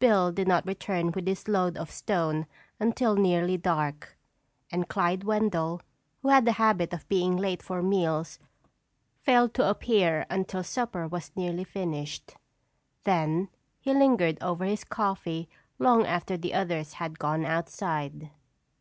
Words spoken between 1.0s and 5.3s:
with his load of stone until nearly dark, and Clyde